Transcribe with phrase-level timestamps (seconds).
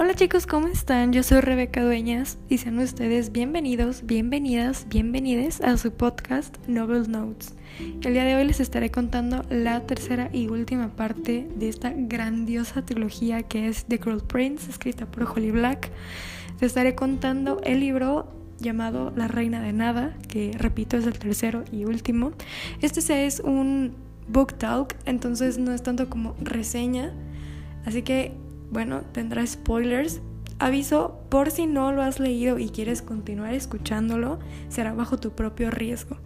[0.00, 1.12] Hola chicos, ¿cómo están?
[1.12, 7.54] Yo soy Rebeca Dueñas y sean ustedes bienvenidos, bienvenidas, bienvenides a su podcast Novel Notes.
[8.00, 12.80] El día de hoy les estaré contando la tercera y última parte de esta grandiosa
[12.80, 15.90] trilogía que es The Cruel Prince, escrita por Holly Black.
[16.62, 21.62] Les estaré contando el libro llamado La Reina de Nada, que repito es el tercero
[21.70, 22.32] y último.
[22.80, 23.96] Este es un
[24.28, 27.12] book talk, entonces no es tanto como reseña,
[27.84, 28.32] así que
[28.70, 30.20] bueno, tendrá spoilers.
[30.58, 34.38] Aviso, por si no lo has leído y quieres continuar escuchándolo,
[34.68, 36.18] será bajo tu propio riesgo.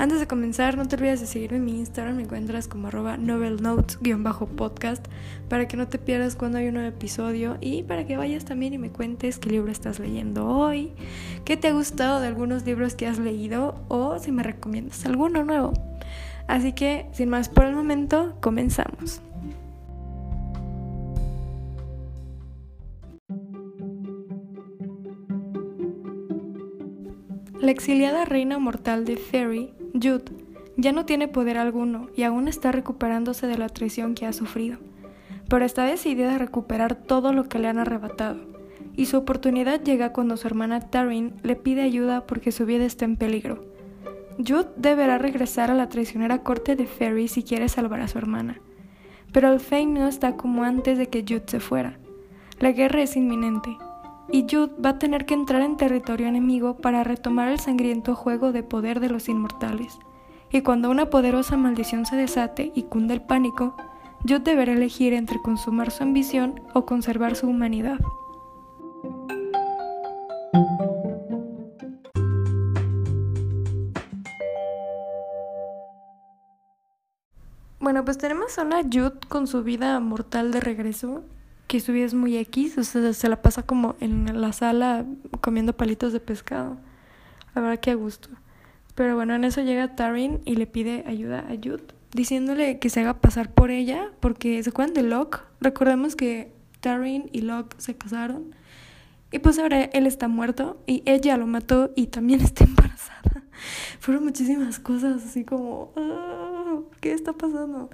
[0.00, 3.16] Antes de comenzar, no te olvides de seguirme en mi Instagram, me encuentras como arroba
[3.16, 5.04] novelnotes-podcast
[5.48, 8.74] para que no te pierdas cuando hay un nuevo episodio y para que vayas también
[8.74, 10.92] y me cuentes qué libro estás leyendo hoy,
[11.44, 15.42] qué te ha gustado de algunos libros que has leído o si me recomiendas alguno
[15.42, 15.72] nuevo.
[16.46, 19.20] Así que, sin más por el momento, comenzamos.
[27.68, 30.32] La exiliada reina mortal de Fairy, Jude,
[30.78, 34.78] ya no tiene poder alguno y aún está recuperándose de la traición que ha sufrido,
[35.50, 38.40] pero está decidida a recuperar todo lo que le han arrebatado,
[38.96, 43.04] y su oportunidad llega cuando su hermana Taryn le pide ayuda porque su vida está
[43.04, 43.66] en peligro.
[44.38, 48.62] Jude deberá regresar a la traicionera corte de Fairy si quiere salvar a su hermana,
[49.30, 51.98] pero el Fame no está como antes de que Jude se fuera.
[52.60, 53.76] La guerra es inminente
[54.30, 58.52] y Jude va a tener que entrar en territorio enemigo para retomar el sangriento juego
[58.52, 59.98] de poder de los inmortales.
[60.50, 63.74] Y cuando una poderosa maldición se desate y cunde el pánico,
[64.22, 67.98] Jude deberá elegir entre consumar su ambición o conservar su humanidad.
[77.80, 81.22] Bueno, pues tenemos a una Jude con su vida mortal de regreso
[81.68, 85.04] que su vida es muy X, o sea, se la pasa como en la sala
[85.42, 86.78] comiendo palitos de pescado.
[87.54, 88.30] La verdad que a gusto.
[88.94, 93.00] Pero bueno, en eso llega Tarin y le pide ayuda a Jude, diciéndole que se
[93.00, 95.40] haga pasar por ella, porque se acuerdan de Locke.
[95.60, 98.54] Recordemos que Tarin y Locke se casaron.
[99.30, 103.44] Y pues ahora él está muerto y ella lo mató y también está embarazada.
[104.00, 107.90] Fueron muchísimas cosas así como, ah, ¿qué está pasando?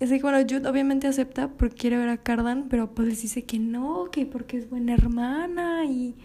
[0.00, 3.58] Así que bueno, Jude obviamente acepta porque quiere ver a Cardan, pero pues dice que
[3.58, 6.16] no, que porque es buena hermana y,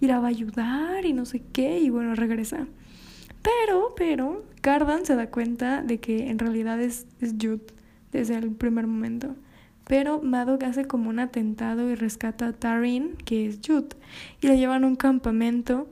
[0.00, 2.66] y la va a ayudar y no sé qué, y bueno, regresa.
[3.42, 7.62] Pero, pero, Cardan se da cuenta de que en realidad es, es Jude
[8.12, 9.36] desde el primer momento.
[9.86, 13.96] Pero Madoc hace como un atentado y rescata a Tarin, que es Jude,
[14.40, 15.88] y la llevan a un campamento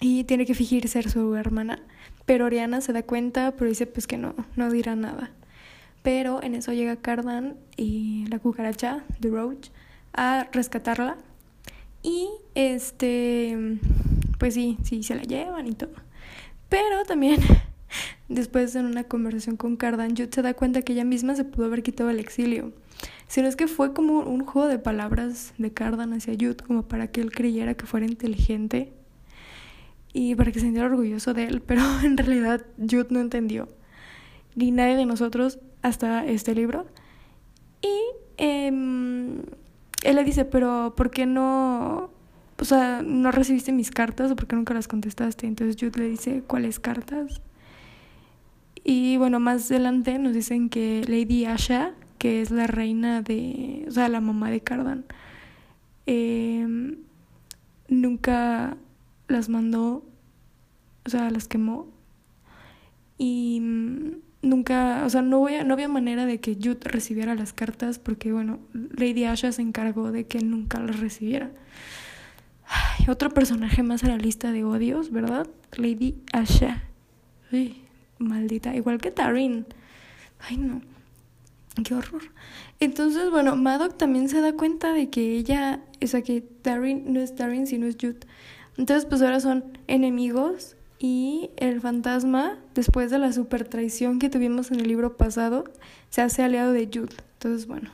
[0.00, 1.80] y tiene que fingir ser su hermana.
[2.24, 5.30] Pero Oriana se da cuenta, pero dice pues que no, no dirá nada.
[6.06, 9.70] Pero en eso llega Cardan y la cucaracha, The Roach,
[10.12, 11.16] a rescatarla.
[12.00, 13.80] Y este,
[14.38, 15.90] pues sí, sí, se la llevan y todo.
[16.68, 17.40] Pero también,
[18.28, 21.66] después en una conversación con Cardan, Jude se da cuenta que ella misma se pudo
[21.66, 22.72] haber quitado el exilio.
[23.26, 26.84] Si no es que fue como un juego de palabras de Cardan hacia Jude, como
[26.84, 28.92] para que él creyera que fuera inteligente
[30.12, 31.62] y para que se sintiera orgulloso de él.
[31.66, 33.66] Pero en realidad Jude no entendió.
[34.54, 36.86] Ni nadie de nosotros hasta este libro.
[37.80, 38.00] Y
[38.38, 39.38] em,
[40.02, 42.10] él le dice, pero ¿por qué no,
[42.58, 45.46] o sea, no recibiste mis cartas o por qué nunca las contestaste?
[45.46, 47.40] Entonces Jude le dice, ¿cuáles cartas?
[48.82, 53.90] Y bueno, más adelante nos dicen que Lady Asha, que es la reina de, o
[53.90, 55.04] sea, la mamá de Cardan,
[56.06, 56.98] em,
[57.88, 58.76] nunca
[59.28, 60.04] las mandó,
[61.04, 61.86] o sea, las quemó.
[63.18, 63.62] Y
[64.46, 68.32] nunca, o sea, no, voy no había manera de que Jude recibiera las cartas porque,
[68.32, 71.50] bueno, Lady Asha se encargó de que nunca las recibiera.
[73.08, 75.46] otro personaje más a la lista de odios, ¿verdad?
[75.76, 76.84] Lady Asha.
[78.18, 78.74] Maldita.
[78.74, 79.66] Igual que Tarin.
[80.40, 80.80] Ay, no.
[81.84, 82.22] Qué horror.
[82.80, 87.20] Entonces, bueno, Madoc también se da cuenta de que ella, o sea, que Tarin no
[87.20, 88.20] es Tarin, sino es Jude.
[88.78, 94.70] Entonces, pues ahora son enemigos y el fantasma, después de la super traición que tuvimos
[94.70, 95.64] en el libro pasado,
[96.08, 97.16] se hace aliado de Jude.
[97.34, 97.90] Entonces, bueno.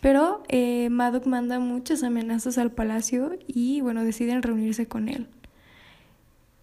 [0.00, 5.26] Pero eh, Madoc manda muchas amenazas al palacio y, bueno, deciden reunirse con él.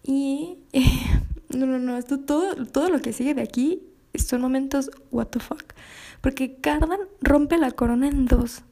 [0.02, 0.58] Y.
[0.72, 0.84] Eh,
[1.50, 2.02] no, no, no.
[2.02, 3.82] Todo, todo lo que sigue de aquí
[4.14, 5.74] son momentos what the fuck.
[6.20, 8.62] Porque Cardan rompe la corona en dos.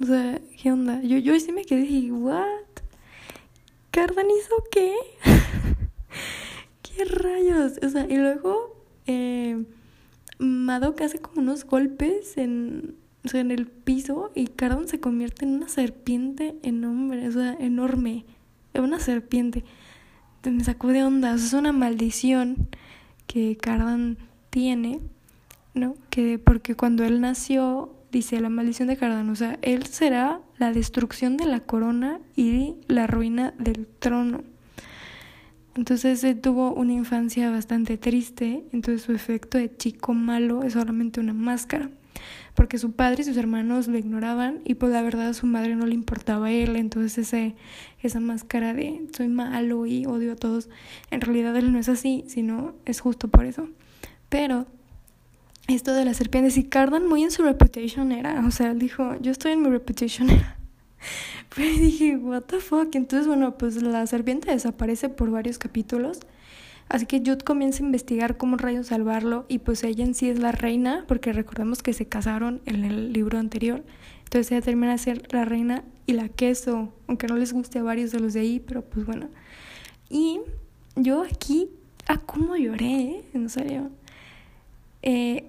[0.00, 1.00] O sea, ¿qué onda?
[1.02, 2.44] Yo, yo sí me quedé y ¿what?
[3.90, 4.94] ¿Cardan hizo qué?
[6.96, 7.80] ¿Qué rayos?
[7.82, 9.64] O sea, y luego eh,
[10.38, 15.44] Madoka hace como unos golpes en, o sea, en el piso y Cardan se convierte
[15.44, 18.24] en una serpiente enorme, o sea, enorme,
[18.74, 19.64] una serpiente.
[20.44, 22.68] Me sacó de onda, o sea, es una maldición
[23.26, 24.18] que Cardan
[24.50, 25.00] tiene,
[25.72, 25.96] ¿no?
[26.10, 30.72] Que porque cuando él nació, dice la maldición de Cardan, o sea, él será la
[30.72, 34.42] destrucción de la corona y la ruina del trono.
[35.76, 41.20] Entonces él tuvo una infancia bastante triste, entonces su efecto de chico malo es solamente
[41.20, 41.90] una máscara
[42.54, 45.74] porque su padre y sus hermanos lo ignoraban y pues la verdad a su madre
[45.74, 47.54] no le importaba a él, entonces ese,
[48.00, 50.68] esa máscara de soy malo y odio a todos,
[51.10, 53.68] en realidad él no es así, sino es justo por eso.
[54.28, 54.66] Pero
[55.66, 59.16] esto de las serpientes y Cardan muy en su reputation era, o sea, él dijo,
[59.20, 60.56] yo estoy en mi reputation era.
[61.54, 66.20] Pero dije, what the fuck, entonces bueno, pues la serpiente desaparece por varios capítulos
[66.88, 70.38] Así que Jude comienza a investigar cómo rayos salvarlo y pues ella en sí es
[70.38, 73.82] la reina, porque recordemos que se casaron en el libro anterior.
[74.24, 77.82] Entonces ella termina de ser la reina y la queso, aunque no les guste a
[77.82, 79.28] varios de los de ahí, pero pues bueno.
[80.10, 80.40] Y
[80.96, 81.68] yo aquí,
[82.06, 83.24] ah, cómo lloré, ¿eh?
[83.32, 83.90] en serio.
[85.02, 85.46] Eh,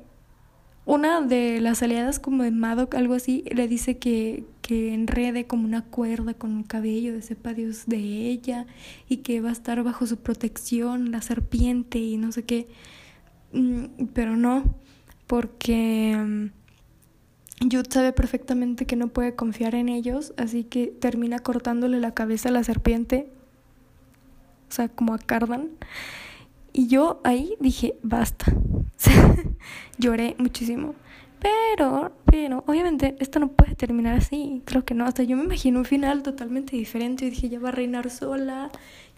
[0.86, 5.66] una de las aliadas como de Madoc, algo así, le dice que, que enrede como
[5.66, 8.68] una cuerda con un cabello de sepa Dios de ella
[9.10, 12.68] y que va a estar bajo su protección la serpiente y no sé qué.
[13.52, 14.76] Mm, pero no,
[15.28, 16.50] porque mm,
[17.62, 22.50] Jude sabe perfectamente que no puede confiar en ellos, así que termina cortándole la cabeza
[22.50, 23.30] a la serpiente,
[24.70, 25.70] o sea, como a Cardan.
[26.74, 28.54] Y yo ahí dije, basta.
[29.98, 30.96] Lloré muchísimo.
[31.40, 34.62] Pero, pero, obviamente esto no puede terminar así.
[34.66, 35.06] Creo que no.
[35.06, 37.26] Hasta yo me imagino un final totalmente diferente.
[37.26, 38.72] Y dije, ya va a reinar sola.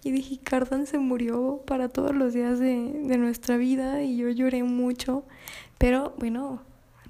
[0.04, 4.04] Y dije, Cardan se murió para todos los días de, de nuestra vida.
[4.04, 5.24] Y yo lloré mucho.
[5.78, 6.62] Pero bueno,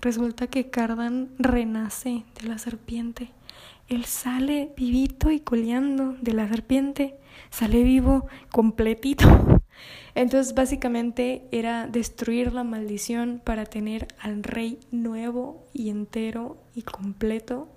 [0.01, 3.31] resulta que Cardan renace de la serpiente.
[3.87, 7.15] Él sale vivito y coleando de la serpiente.
[7.49, 9.27] Sale vivo, completito.
[10.15, 17.67] Entonces básicamente era destruir la maldición para tener al rey nuevo y entero y completo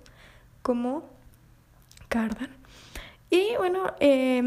[0.61, 1.03] como
[2.07, 2.49] Cardan.
[3.29, 4.41] Y bueno, eh,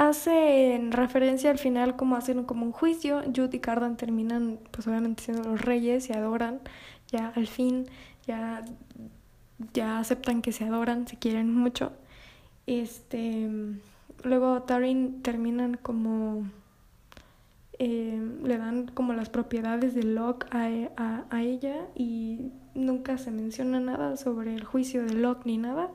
[0.00, 3.22] hacen referencia al final como hacen como un juicio.
[3.36, 6.60] Jude y Cardan terminan pues obviamente siendo los reyes, se adoran,
[7.08, 7.86] ya al fin
[8.26, 8.64] ya,
[9.74, 11.92] ya aceptan que se adoran, se quieren mucho.
[12.66, 13.48] Este
[14.24, 16.44] luego Tarin terminan como
[17.78, 23.80] eh, le dan como las propiedades de Locke a, a, ella y nunca se menciona
[23.80, 25.88] nada sobre el juicio de Locke ni nada.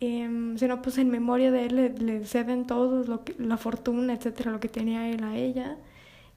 [0.00, 4.50] Eh, sino pues en memoria de él le, ceden todos lo que, la fortuna, etcétera,
[4.50, 5.76] lo que tenía él a ella.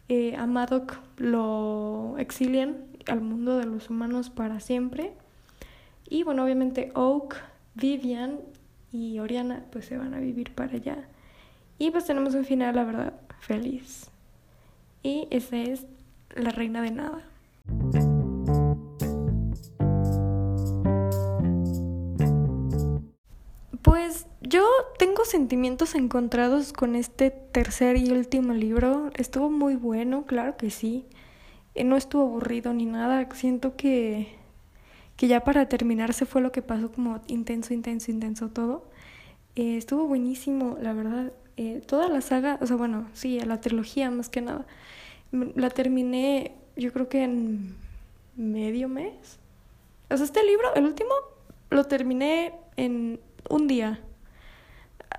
[0.10, 5.14] Eh, a Madoc lo exilian al mundo de los humanos para siempre.
[6.10, 7.38] Y bueno, obviamente Oak,
[7.76, 8.40] Vivian
[8.92, 11.08] y Oriana pues se van a vivir para allá.
[11.78, 14.10] Y pues tenemos un final, la verdad, feliz.
[15.04, 15.86] Y esa es
[16.36, 17.24] la reina de nada.
[23.82, 24.64] Pues yo
[24.98, 29.10] tengo sentimientos encontrados con este tercer y último libro.
[29.16, 31.06] Estuvo muy bueno, claro que sí.
[31.76, 33.28] Eh, no estuvo aburrido ni nada.
[33.34, 34.39] Siento que
[35.20, 38.86] que ya para terminar se fue lo que pasó como intenso, intenso, intenso todo.
[39.58, 41.34] Eh, estuvo buenísimo, la verdad.
[41.58, 44.66] Eh, toda la saga, o sea, bueno, sí, la trilogía más que nada.
[45.34, 47.76] La terminé, yo creo que en
[48.38, 49.40] medio mes.
[50.10, 51.12] O sea, este libro, el último,
[51.70, 54.00] lo terminé en un día.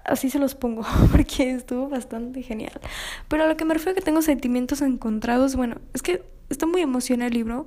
[0.06, 2.80] Así se los pongo, porque estuvo bastante genial.
[3.28, 6.80] Pero a lo que me refiero que tengo sentimientos encontrados, bueno, es que está muy
[6.80, 7.66] emocionado el libro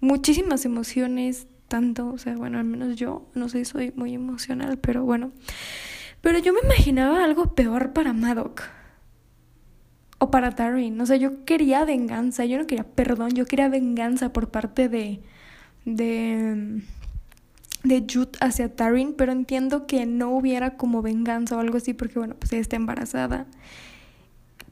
[0.00, 5.04] muchísimas emociones, tanto, o sea, bueno, al menos yo, no sé, soy muy emocional, pero
[5.04, 5.32] bueno.
[6.20, 8.62] Pero yo me imaginaba algo peor para Madoc.
[10.18, 11.00] O para Tarin.
[11.00, 12.44] O sea, yo quería venganza.
[12.44, 13.30] Yo no quería perdón.
[13.30, 15.20] Yo quería venganza por parte de.
[15.84, 16.82] de.
[17.84, 19.14] de Jude hacia Tarin.
[19.14, 21.94] Pero entiendo que no hubiera como venganza o algo así.
[21.94, 23.46] Porque bueno, pues ella está embarazada.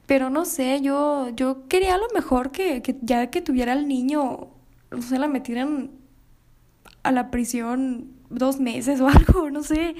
[0.06, 4.50] Pero no sé, yo, yo quería lo mejor que, que ya que tuviera el niño
[4.98, 5.90] o sea, la metieran
[7.02, 9.94] a la prisión dos meses o algo, no sé.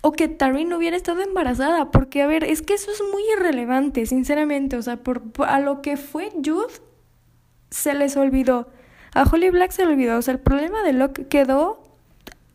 [0.00, 3.22] O que Tarin no hubiera estado embarazada, porque a ver, es que eso es muy
[3.36, 6.74] irrelevante, sinceramente, o sea, por, a lo que fue Jude,
[7.70, 8.68] se les olvidó.
[9.14, 11.82] A Holly Black se le olvidó, o sea, el problema de Locke quedó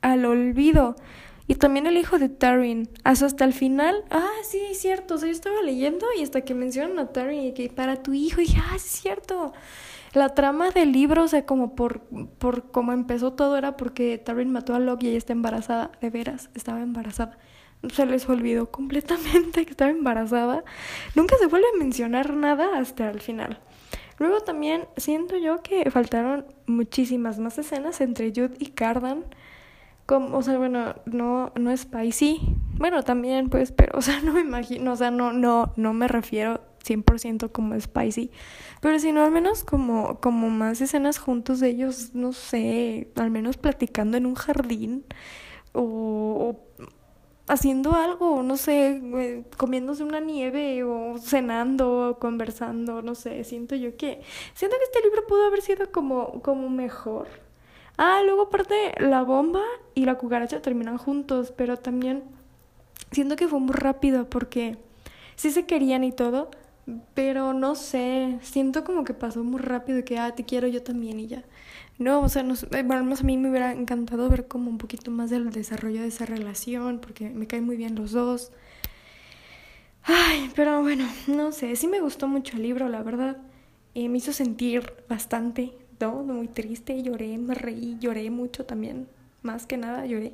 [0.01, 0.95] al olvido.
[1.49, 2.89] Y también el hijo de Taryn.
[3.03, 4.03] Hasta el final.
[4.11, 5.15] Ah, sí, cierto.
[5.15, 8.13] O sea, yo estaba leyendo y hasta que mencionan a Taryn y que para tu
[8.13, 9.51] hijo, dije, ah, es cierto.
[10.13, 12.01] La trama del libro, o sea, como por,
[12.39, 15.91] por cómo empezó todo, era porque Taryn mató a Locke y ella está embarazada.
[16.01, 17.37] De veras, estaba embarazada.
[17.93, 20.63] Se les olvidó completamente que estaba embarazada.
[21.15, 23.59] Nunca se vuelve a mencionar nada hasta el final.
[24.17, 29.25] Luego también siento yo que faltaron muchísimas más escenas entre Jude y Cardan.
[30.07, 32.39] Como, o sea, bueno, no, no es spicy.
[32.77, 36.07] Bueno, también, pues, pero, o sea, no me imagino, o sea, no, no, no me
[36.07, 38.31] refiero 100% como spicy.
[38.81, 43.57] Pero sino al menos como, como más escenas juntos de ellos, no sé, al menos
[43.57, 45.05] platicando en un jardín.
[45.73, 46.85] O, o
[47.49, 53.75] haciendo algo, no sé, eh, comiéndose una nieve o cenando o conversando, no sé, siento
[53.75, 54.21] yo que
[54.53, 57.27] siento que este libro pudo haber sido como como mejor.
[57.97, 59.63] Ah, luego aparte la bomba
[59.95, 62.23] y la cucaracha terminan juntos, pero también
[63.11, 64.77] siento que fue muy rápido porque
[65.35, 66.51] sí se querían y todo,
[67.13, 71.19] pero no sé, siento como que pasó muy rápido que ah, te quiero yo también
[71.19, 71.43] y ya.
[71.97, 75.11] No, o sea, nos, eh, bueno, a mí me hubiera encantado ver como un poquito
[75.11, 78.51] más del desarrollo de esa relación, porque me caen muy bien los dos.
[80.03, 83.37] Ay, pero bueno, no sé, sí me gustó mucho el libro, la verdad.
[83.95, 86.23] Eh, me hizo sentir bastante, ¿no?
[86.23, 89.07] Muy triste, lloré, me reí, lloré mucho también,
[89.41, 90.33] más que nada lloré.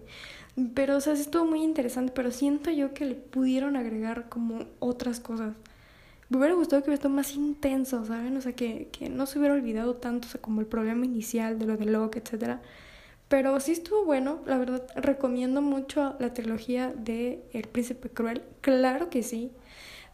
[0.73, 4.65] Pero, o sea, sí estuvo muy interesante, pero siento yo que le pudieron agregar como
[4.79, 5.53] otras cosas
[6.29, 8.35] me hubiera gustado que hubiera estado más intenso, ¿saben?
[8.37, 11.59] O sea, que, que no se hubiera olvidado tanto, o sea, como el problema inicial
[11.59, 12.59] de lo de Locke, etc.
[13.27, 19.09] Pero sí estuvo bueno, la verdad, recomiendo mucho la trilogía de El Príncipe Cruel, claro
[19.09, 19.51] que sí.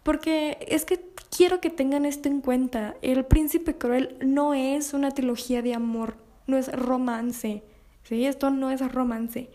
[0.04, 2.96] Porque es que quiero que tengan esto en cuenta.
[3.02, 6.16] El Príncipe Cruel no es una trilogía de amor,
[6.48, 7.64] no es romance.
[8.04, 8.26] ¿Sí?
[8.26, 9.50] Esto no es romance.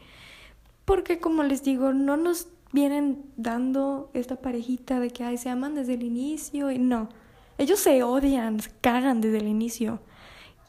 [0.84, 5.75] Porque como les digo, no nos vienen dando esta parejita de que ay, se aman
[5.75, 7.09] desde el inicio y no.
[7.56, 9.99] Ellos se odian, se cagan desde el inicio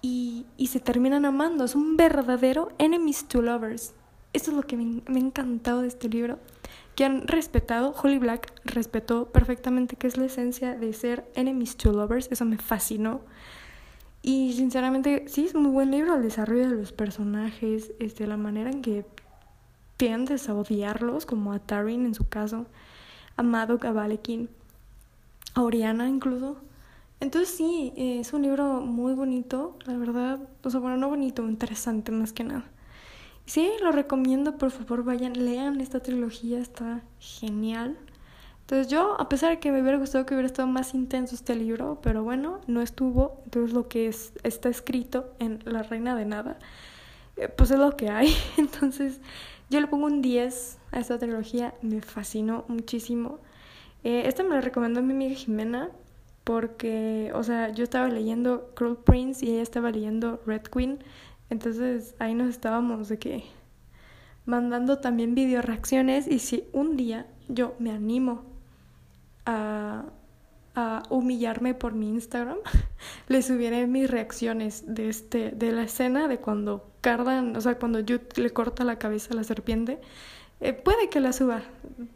[0.02, 1.66] y, y se terminan amando.
[1.66, 3.94] Es un verdadero enemies to lovers.
[4.32, 6.40] Eso es lo que me, me ha encantado de este libro.
[6.96, 11.92] Que han respetado, Holly Black respetó perfectamente que es la esencia de ser enemies to
[11.92, 12.30] lovers.
[12.32, 13.20] Eso me fascinó.
[14.22, 18.38] Y sinceramente, sí, es un muy buen libro el desarrollo de los personajes, este, la
[18.38, 19.06] manera en que
[19.98, 22.68] tiendes a odiarlos, como a Tarin en su caso,
[23.36, 24.50] a Madok, a Valekin,
[25.54, 26.58] a Oriana incluso.
[27.20, 32.12] Entonces sí, es un libro muy bonito, la verdad, o sea, bueno, no bonito, interesante
[32.12, 32.66] más que nada.
[33.48, 37.98] Sí, lo recomiendo, por favor, vayan, lean esta trilogía, está genial.
[38.62, 41.56] Entonces yo, a pesar de que me hubiera gustado que hubiera estado más intenso este
[41.56, 46.26] libro, pero bueno, no estuvo, entonces lo que es, está escrito en La Reina de
[46.26, 46.60] Nada,
[47.38, 48.36] eh, pues es lo que hay.
[48.58, 49.22] Entonces,
[49.70, 53.40] yo le pongo un 10 a esta trilogía, me fascinó muchísimo.
[54.04, 55.90] Eh, esta me la recomendó mi amiga Jimena
[56.44, 61.00] porque, o sea, yo estaba leyendo Cruel Prince y ella estaba leyendo Red Queen,
[61.50, 63.44] entonces ahí nos estábamos de que
[64.46, 68.44] mandando también video reacciones y si un día yo me animo
[69.46, 70.06] a,
[70.78, 72.60] a humillarme por mi Instagram,
[73.28, 78.00] le subiré mis reacciones de este de la escena de cuando Cardan, o sea, cuando
[78.00, 80.00] Jude le corta la cabeza a la serpiente,
[80.62, 81.64] eh, puede que la suba,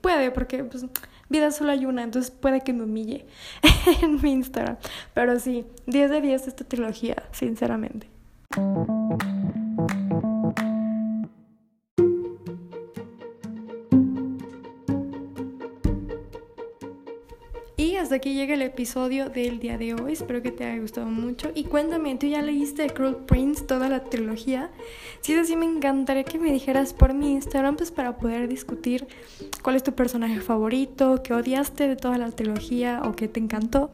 [0.02, 0.86] puede, porque pues,
[1.28, 3.26] vida solo hay una, entonces puede que me humille
[4.04, 4.78] en mi Instagram.
[5.16, 8.10] Pero sí, 10 de 10 esta trilogía, sinceramente.
[18.12, 20.12] Hasta aquí llega el episodio del día de hoy.
[20.12, 21.50] Espero que te haya gustado mucho.
[21.56, 24.70] Y cuéntame, ¿tú ya leíste Cruel Prince, toda la trilogía?
[25.22, 29.08] Si es así, me encantaría que me dijeras por mi Instagram, pues para poder discutir
[29.62, 33.92] cuál es tu personaje favorito, qué odiaste de toda la trilogía o qué te encantó.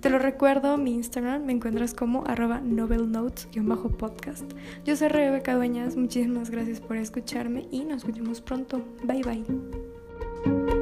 [0.00, 4.50] Te lo recuerdo, mi Instagram me encuentras como arroba novelnotes-podcast.
[4.86, 8.80] Yo soy Rebeca Dueñas, muchísimas gracias por escucharme y nos vemos pronto.
[9.04, 10.77] Bye bye.